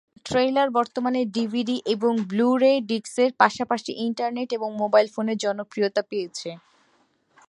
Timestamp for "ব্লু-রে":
2.29-2.73